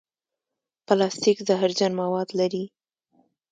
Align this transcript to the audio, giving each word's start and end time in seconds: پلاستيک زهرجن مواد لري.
پلاستيک 0.87 1.37
زهرجن 1.47 1.91
مواد 2.01 2.29
لري. 2.39 2.63